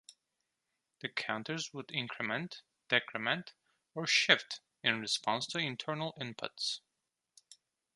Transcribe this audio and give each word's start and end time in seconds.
The 1.01 1.09
counters 1.09 1.75
would 1.75 1.91
increment, 1.91 2.63
decrement, 2.89 3.53
or 3.93 4.07
shift 4.07 4.59
in 4.81 4.99
response 4.99 5.45
to 5.49 5.59
internal 5.59 6.13
inputs. 6.13 6.79